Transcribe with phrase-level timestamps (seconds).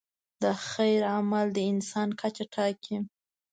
[0.43, 2.97] د خیر عمل د انسان کچه ټاکي.